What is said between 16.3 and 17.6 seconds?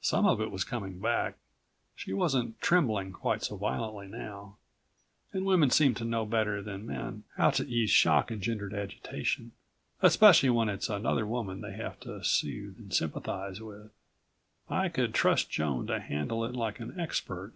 it like an expert.